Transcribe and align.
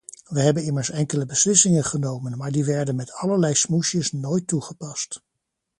Wij 0.27 0.43
hebben 0.43 0.63
immers 0.63 0.89
enkele 0.89 1.25
beslissingen 1.25 1.83
genomen, 1.83 2.37
maar 2.37 2.51
die 2.51 2.65
werden 2.65 2.95
met 2.95 3.11
allerlei 3.13 3.53
smoesjes 3.55 4.11
nooit 4.11 4.47
toegepast. 4.47 5.21